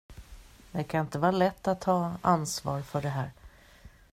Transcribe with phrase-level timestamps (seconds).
[0.71, 3.31] Det kan inte vara lätt att ha ansvar för det här.